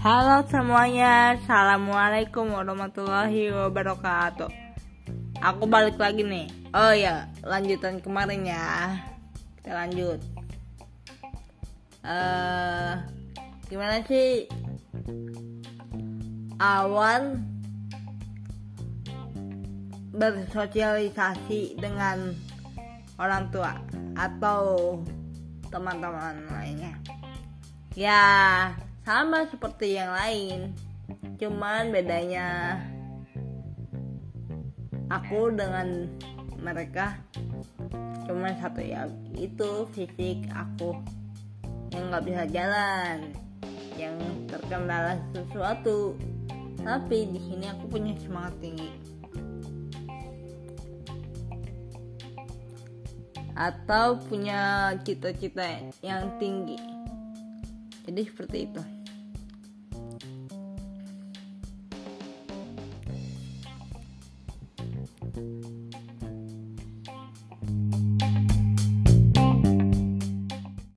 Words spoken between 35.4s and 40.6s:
dengan mereka cuman satu ya. Itu fisik